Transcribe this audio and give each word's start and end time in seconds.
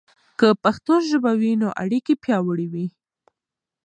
که 0.39 0.47
پښتو 0.63 0.93
ژبه 1.09 1.31
وي، 1.39 1.53
نو 1.61 1.67
اړیکې 1.83 2.13
پياوړي 2.23 2.67
وي. 2.73 2.87